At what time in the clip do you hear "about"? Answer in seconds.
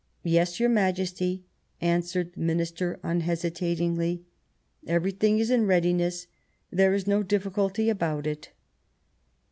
7.87-8.25